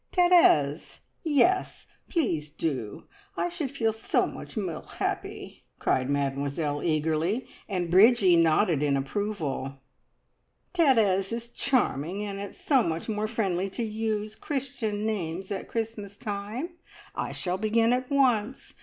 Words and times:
"Therese! 0.13 1.01
Yes, 1.23 1.85
please 2.09 2.49
do! 2.49 3.03
I 3.37 3.49
should 3.49 3.69
feel 3.69 3.93
so 3.93 4.25
much 4.25 4.57
more 4.57 4.81
happy!" 4.97 5.63
cried 5.77 6.09
Mademoiselle 6.09 6.81
eagerly, 6.81 7.45
and 7.69 7.91
Bridgie 7.91 8.35
nodded 8.35 8.81
in 8.81 8.97
approval. 8.97 9.75
"Therese 10.73 11.31
is 11.31 11.49
charming, 11.49 12.23
and 12.23 12.39
it's 12.39 12.59
so 12.59 12.81
much 12.81 13.07
more 13.09 13.27
friendly 13.27 13.69
to 13.69 13.83
use 13.83 14.35
Christian 14.35 15.05
names 15.05 15.51
at 15.51 15.67
Christmas 15.67 16.17
time. 16.17 16.69
I 17.13 17.31
shall 17.31 17.59
begin 17.59 17.93
at 17.93 18.09
once. 18.09 18.73